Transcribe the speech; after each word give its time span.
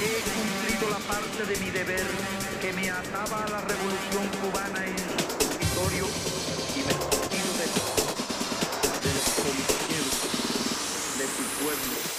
he 0.00 0.22
cumplido 0.22 0.90
la 0.90 0.98
parte 0.98 1.44
de 1.44 1.56
mi 1.58 1.70
deber 1.70 2.06
que 2.60 2.72
me 2.72 2.90
ataba 2.90 3.44
a 3.44 3.48
la 3.48 3.60
revolución 3.60 4.28
cubana 4.40 4.86
en 4.86 4.96
su 4.96 5.36
territorio 5.38 6.06
y 6.74 6.80
me 6.80 6.94
despido 6.94 7.50
de, 7.58 7.66
de 9.04 9.14
los 9.14 9.28
compañeros 9.34 10.16
de 11.18 11.26
su 11.26 11.42
pueblo. 11.64 12.17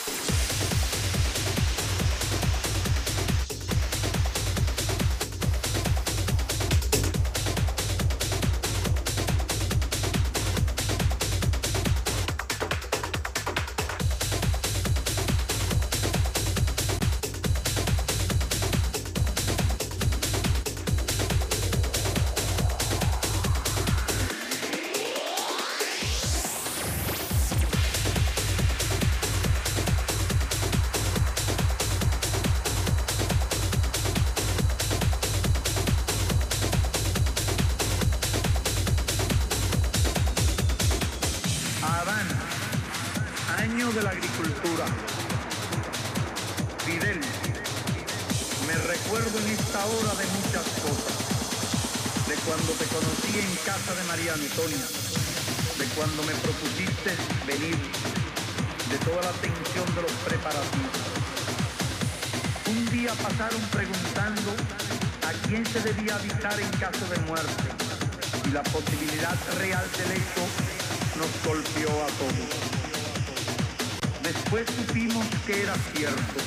Cierto, 75.95 76.39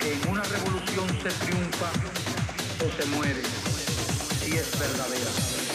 que 0.00 0.12
en 0.12 0.28
una 0.28 0.42
revolución 0.42 1.08
se 1.22 1.30
triunfa 1.44 1.90
o 2.84 3.02
se 3.02 3.08
muere, 3.10 3.42
si 4.42 4.56
es 4.56 4.78
verdadera. 4.78 5.65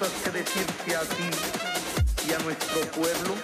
Cosas 0.00 0.22
que 0.24 0.30
decirte 0.30 0.96
a 0.96 1.00
ti 1.00 1.30
y 2.26 2.32
a 2.32 2.38
nuestro 2.38 2.80
pueblo, 2.92 3.34